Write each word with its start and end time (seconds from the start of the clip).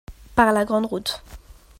par 0.33 0.51
la 0.51 0.65
grande 0.65 0.87
route. 0.87 1.21